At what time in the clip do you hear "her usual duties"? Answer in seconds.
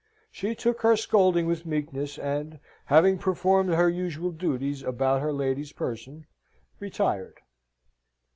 3.75-4.81